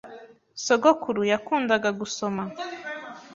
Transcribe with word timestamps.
Sogokuru 0.63 1.21
yakundaga 1.31 1.89
gusoma. 1.99 2.43